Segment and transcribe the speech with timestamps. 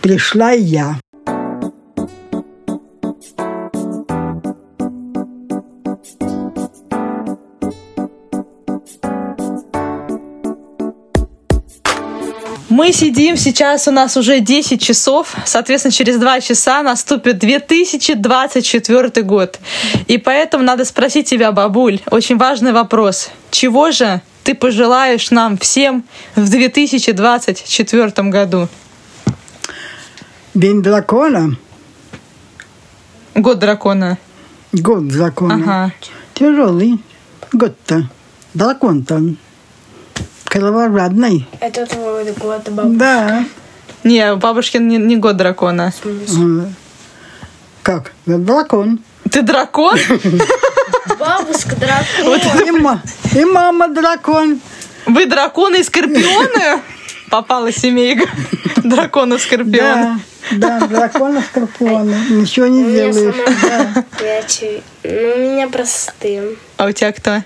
[0.00, 0.96] пришла я.
[12.68, 19.58] Мы сидим, сейчас у нас уже 10 часов, соответственно, через 2 часа наступит 2024 год.
[20.06, 23.30] И поэтому надо спросить тебя, бабуль, очень важный вопрос.
[23.50, 26.04] Чего же ты пожелаешь нам всем
[26.36, 28.68] в 2024 году?
[30.54, 31.56] День дракона,
[33.34, 34.18] Год дракона.
[34.72, 35.54] год дракона.
[35.54, 35.92] Ага.
[36.34, 36.98] Тяжелый
[37.52, 38.08] год-то.
[38.54, 39.20] Дракон-то
[40.44, 41.46] кровожадный.
[41.60, 42.98] Это твой год, бабушка.
[42.98, 43.44] Да.
[44.02, 45.92] Не, у бабушкин не, не год дракона.
[47.82, 48.12] Как?
[48.26, 48.98] Да, Дракон.
[49.30, 49.96] Ты дракон?
[51.18, 53.00] Бабушка дракон.
[53.34, 54.60] И мама дракон.
[55.06, 56.82] Вы драконы и скорпионы?
[57.30, 58.26] Попала семейка
[58.84, 60.20] дракона скорпиона.
[60.52, 62.16] Да, да, дракона скорпиона.
[62.30, 63.34] Ничего не У меня сделаешь.
[63.36, 66.56] сама я чи- Ну, у меня простым.
[66.76, 67.42] А у тебя кто?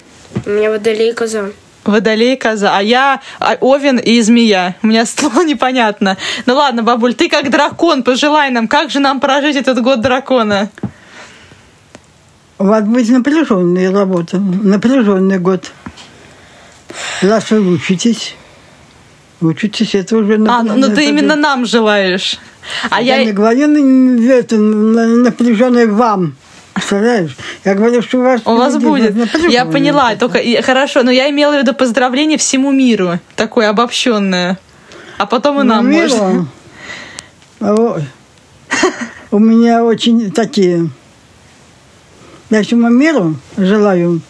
[0.47, 1.51] У меня водолей коза.
[1.85, 2.79] Водолей, коза.
[2.79, 4.75] А я а, овен и змея.
[4.83, 6.17] У меня слово непонятно.
[6.47, 10.71] Ну ладно, бабуль, ты как дракон, пожелай нам, как же нам прожить этот год дракона?
[12.59, 15.73] У вас будет напряженная работа, напряженный год.
[17.21, 18.37] Раз вы учитесь,
[19.41, 20.35] учитесь, это уже...
[20.49, 22.39] А, ну, ну это ты именно нам желаешь.
[22.91, 23.25] А Я, я...
[23.25, 26.35] не говорю на- это, на- напряженный вам.
[26.75, 27.37] Представляешь?
[27.65, 28.41] Я говорю, что у вас...
[28.45, 29.15] У вас будет.
[29.49, 30.29] Я поняла, работа.
[30.29, 34.59] только хорошо, но я имела в виду поздравление всему миру, такое обобщенное.
[35.19, 36.49] А потом и нам Ну, можно.
[37.61, 38.03] Ой.
[39.31, 40.91] У меня очень такие...
[42.51, 44.21] Я всему миру желаю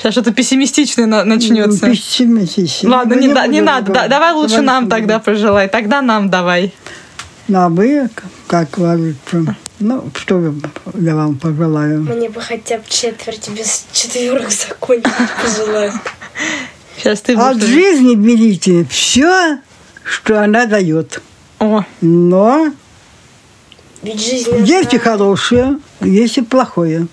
[0.00, 1.86] Сейчас что-то пессимистичное на- начнется.
[1.90, 2.88] пессимистично.
[2.90, 3.86] Ладно, Ну, не, да- не надо.
[3.88, 4.10] Да- говорить.
[4.10, 5.24] давай лучше Давай нам тогда буду.
[5.26, 5.68] пожелай.
[5.68, 6.72] Тогда нам давай.
[7.48, 8.08] Ну, а вы,
[8.46, 10.54] как говорится, ну, что
[10.94, 12.02] я вам пожелаю?
[12.02, 15.04] Мне бы хотя бы четверть без четверок закончить
[15.42, 15.92] пожелаю.
[16.96, 19.58] Сейчас ты От жизни берите все,
[20.04, 21.20] что она дает.
[21.58, 22.72] О, Но
[24.02, 24.64] Ведь жизнь...
[24.64, 27.06] есть и хорошее, есть и плохое.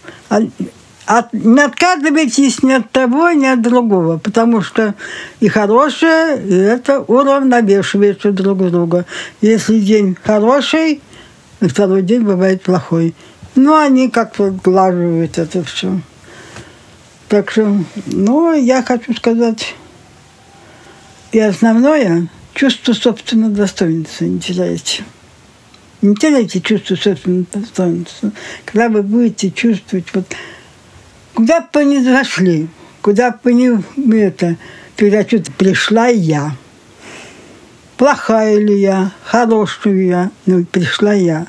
[1.08, 4.94] А- от- не отказывайтесь ни от того, ни от другого, потому что
[5.40, 9.06] и хорошее, и это уравновешивает друг друга.
[9.42, 11.02] Если день хороший,
[11.62, 13.16] второй день бывает плохой.
[13.56, 16.00] Но они как-то сглаживают это все.
[17.30, 17.76] Так что,
[18.06, 19.76] ну, я хочу сказать,
[21.32, 25.04] и основное, чувство собственного достоинства не теряйте.
[26.02, 28.32] Не теряйте чувство собственного достоинства.
[28.66, 30.26] Когда вы будете чувствовать, вот,
[31.38, 32.68] куда бы вы ни зашли,
[33.04, 34.58] куда бы вы ни это,
[34.96, 36.54] что-то пришла я,
[37.96, 41.46] плохая ли я, хорошая ли я, ну, пришла я.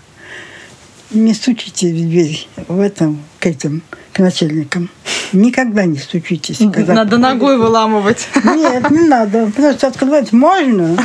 [1.11, 3.81] Не стучите в дверь в этом, к этим,
[4.13, 4.91] к начальникам.
[5.33, 6.59] Никогда не стучитесь.
[6.59, 8.29] когда надо ногой выламывать.
[8.45, 9.51] нет, не надо.
[9.57, 10.99] Просто открывать можно,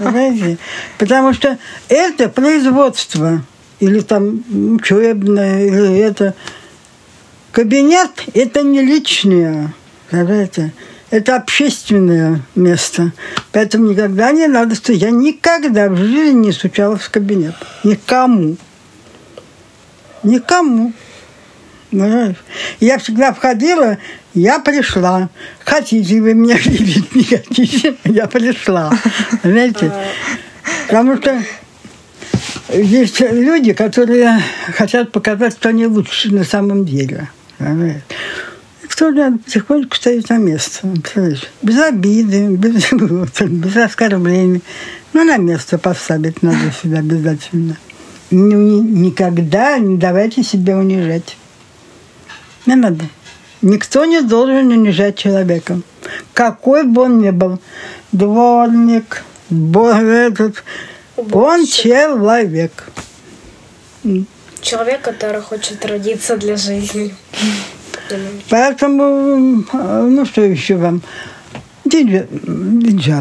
[0.00, 0.58] знаете,
[0.96, 3.42] потому что это производство
[3.80, 4.44] или там
[4.76, 6.36] учебное, или это
[7.58, 9.74] кабинет, это не личное,
[10.12, 10.72] знаете,
[11.10, 13.10] это общественное место.
[13.50, 15.02] Поэтому никогда не надо стучать.
[15.02, 17.56] Я никогда в жизни не стучала в кабинет.
[17.82, 18.56] Никому.
[20.22, 20.92] Никому.
[21.90, 22.36] Понимаешь?
[22.78, 23.98] Я всегда входила,
[24.34, 25.28] я пришла.
[25.64, 28.92] Хотите вы меня видеть, не хотите, я пришла.
[29.42, 29.92] Знаете?
[30.86, 31.42] Потому что
[32.72, 34.40] есть люди, которые
[34.76, 37.28] хотят показать, что они лучше на самом деле.
[37.58, 38.02] Понимаете?
[38.88, 40.88] Кто надо потихоньку ставить на место.
[41.62, 44.62] Без обиды, без, без оскорблений.
[45.12, 47.76] Ну, на место поставить надо себя обязательно.
[48.30, 51.36] Ну, ни- никогда не давайте себя унижать.
[52.66, 53.04] Не надо.
[53.62, 55.80] Никто не должен унижать человека.
[56.32, 57.60] Какой бы он ни был.
[58.12, 60.64] Дворник, этот,
[61.16, 62.90] он человек.
[64.60, 67.14] Человек, который хочет родиться для жизни.
[68.48, 71.02] Поэтому, э, ну что еще вам?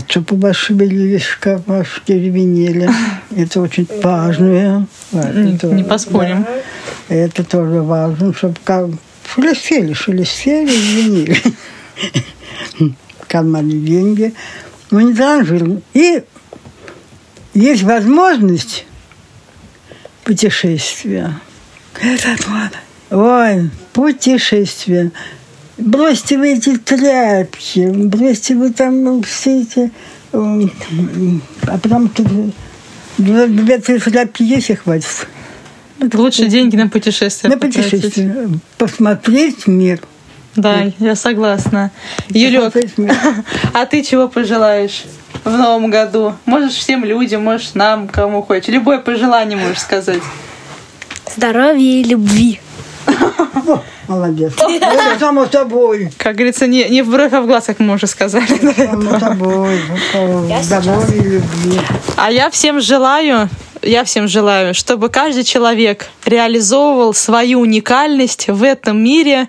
[0.08, 2.90] Чтобы у вас шевелились шкафашки, ревенели.
[3.36, 4.88] Это очень важно.
[5.12, 6.46] Не, Это, не поспорим.
[7.08, 8.88] это тоже важно, чтобы как
[9.34, 11.42] шелестели, шелестели, звенели.
[13.22, 14.34] В кармане деньги.
[14.92, 15.82] Но не транжир.
[15.94, 16.24] И
[17.54, 18.86] есть возможность
[20.28, 21.40] путешествия.
[22.02, 23.18] Это вот.
[23.18, 25.12] Ой, путешествие.
[25.78, 29.92] Бросьте вы эти тряпки, бросьте вы там все эти...
[30.34, 32.24] А потому что
[33.18, 35.28] Две две тысячи ляпки есть и хватит.
[36.14, 37.50] Лучше деньги на путешествие.
[37.50, 37.90] На потратить.
[37.90, 38.50] путешествие.
[38.78, 40.02] Посмотреть мир.
[40.58, 41.92] Да, я согласна.
[42.30, 42.74] Юлек,
[43.74, 45.04] а ты чего пожелаешь
[45.44, 46.34] в новом году?
[46.46, 48.68] Можешь всем людям, можешь нам, кому хочешь.
[48.70, 50.22] Любое пожелание можешь сказать.
[51.36, 52.60] Здоровья и любви.
[54.08, 54.54] Молодец.
[54.58, 56.12] Это само собой.
[56.18, 58.74] Как говорится, не, не в бровь, а в глаз, как мы уже сказали.
[58.74, 59.80] Само собой.
[60.48, 61.80] Я Здоровья и любви.
[62.16, 63.50] А я всем желаю,
[63.88, 69.48] я всем желаю, чтобы каждый человек реализовывал свою уникальность в этом мире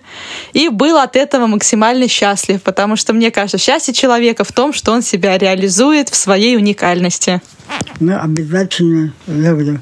[0.53, 4.93] и был от этого максимально счастлив, потому что мне кажется, счастье человека в том, что
[4.93, 7.43] он себя реализует в своей уникальности.
[8.01, 9.81] Ну, обязательно, я говорю,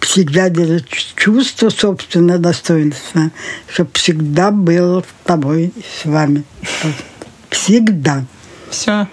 [0.00, 0.86] всегда держать
[1.16, 3.30] чувство собственного достоинства,
[3.70, 6.44] чтобы всегда было с тобой, с вами.
[7.50, 8.24] Всегда.
[8.70, 9.08] Все.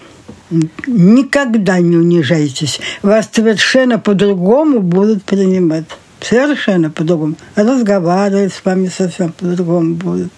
[0.87, 2.79] Никогда не унижайтесь.
[3.01, 5.85] Вас совершенно по-другому будут принимать.
[6.21, 7.35] Совершенно по-другому.
[7.55, 10.31] Разговаривать с вами совсем по-другому будут.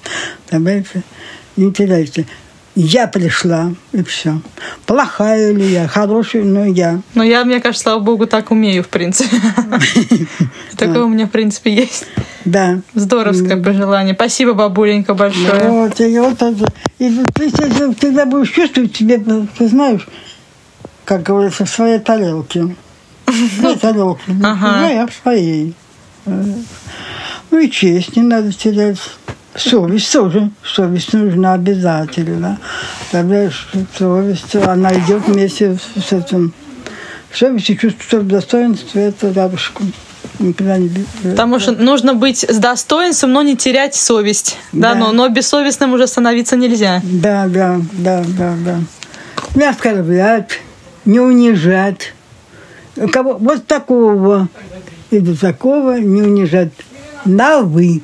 [0.50, 1.04] Понимаете?
[1.56, 2.26] Не теряйте.
[2.80, 4.40] Я пришла, и все.
[4.86, 7.02] Плохая ли я, хорошая, но я.
[7.16, 9.36] Но я, мне кажется, слава богу, так умею, в принципе.
[10.78, 12.06] Такое у меня, в принципе, есть.
[12.46, 12.82] Да.
[12.94, 14.14] Здоровское пожелание.
[14.14, 15.70] Спасибо, бабуленька, большое.
[15.70, 16.72] Вот, и вот это.
[17.00, 19.24] И ты всегда- всегда будешь чувствовать себе,
[19.58, 20.08] ты знаешь,
[21.04, 22.76] как говорится, в своей тарелке.
[23.60, 24.22] Своей тарелке.
[24.44, 24.72] Ага.
[24.82, 25.74] Да, я в своей.
[26.28, 26.44] Э,
[27.50, 29.00] Ну и честь не надо терять.
[29.58, 30.52] Совесть тоже.
[30.64, 32.60] Совесть нужна обязательно.
[33.12, 33.50] Тогда
[33.98, 36.54] совесть, она идет вместе с этим.
[37.34, 39.92] Совесть и чувство достоинства– это рядышком.
[40.40, 40.88] Никогда не...
[40.90, 44.58] бе- Потому что нужно быть с достоинством, но не терять совесть.
[44.72, 45.00] Да, Да.
[45.00, 47.02] но, но бессовестным уже становиться нельзя.
[47.04, 48.80] Да, да, да, да, да.
[49.56, 50.60] Не оскорблять,
[51.06, 52.14] не унижать.
[53.12, 54.50] Кого, вот такого
[55.10, 56.72] и до такого не унижать.
[57.26, 58.02] На вы.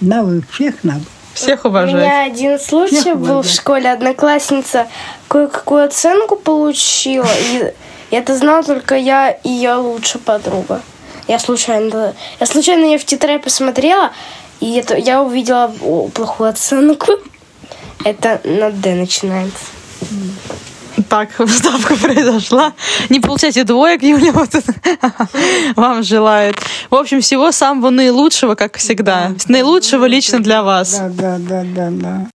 [0.00, 0.42] На вы.
[0.52, 1.04] Всех на вы.
[1.34, 1.94] Всех У уважать.
[1.94, 3.54] меня один случай Всех был в уважать.
[3.54, 3.92] школе.
[3.92, 4.88] Одноклассница
[5.28, 7.28] кое-какую оценку получила.
[7.52, 7.72] И
[8.10, 10.80] это знала только я и ее лучшая подруга.
[11.28, 14.10] Я случайно, я случайно ее в тетрадь посмотрела,
[14.58, 17.12] и это, я увидела о, плохую оценку.
[18.04, 19.64] Это на Д начинается.
[21.08, 22.72] Так, вставка произошла.
[23.08, 24.74] Не получайте двоек, Юля вот это
[25.76, 26.56] вам желает.
[26.90, 29.32] В общем, всего самого наилучшего, как всегда.
[29.46, 30.98] Наилучшего лично для вас.
[30.98, 32.30] Да, да, да, да, да.